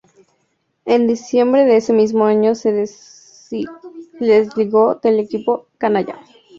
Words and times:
En 0.85 1.05
diciembre 1.05 1.63
de 1.65 1.77
ese 1.77 1.93
mismo 1.93 2.25
año 2.25 2.55
se 2.55 2.71
desligó 2.71 4.95
del 4.95 5.19
equipo 5.19 5.67
"canalla". 5.77 6.19